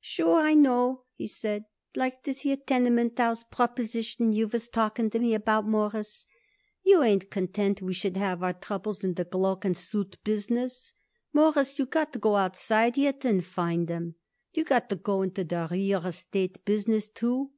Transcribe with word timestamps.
"Sure, 0.00 0.36
I 0.40 0.54
know," 0.54 1.02
he 1.12 1.28
said, 1.28 1.66
"like 1.94 2.22
this 2.24 2.40
here 2.40 2.56
tenement 2.56 3.18
house 3.18 3.44
proposition 3.44 4.32
you 4.32 4.48
was 4.48 4.66
talking 4.66 5.10
to 5.10 5.18
me 5.18 5.34
about, 5.34 5.66
Mawruss. 5.68 6.26
You 6.82 7.02
ain't 7.02 7.30
content 7.30 7.82
we 7.82 7.92
should 7.92 8.16
have 8.16 8.42
our 8.42 8.54
troubles 8.54 9.04
in 9.04 9.12
the 9.12 9.26
cloak 9.26 9.62
and 9.62 9.76
suit 9.76 10.16
business, 10.24 10.94
Mawruss, 11.34 11.78
you 11.78 11.84
got 11.84 12.14
to 12.14 12.18
go 12.18 12.36
outside 12.36 12.96
yet 12.96 13.26
and 13.26 13.44
find 13.44 13.90
'em. 13.90 14.14
You 14.54 14.64
got 14.64 14.88
to 14.88 14.96
go 14.96 15.20
into 15.20 15.44
the 15.44 15.68
real 15.70 16.06
estate 16.06 16.64
business 16.64 17.06
too." 17.10 17.50